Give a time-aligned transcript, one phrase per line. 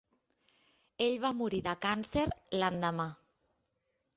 [1.07, 2.25] Ell va morir de càncer
[2.63, 3.07] l'endemà.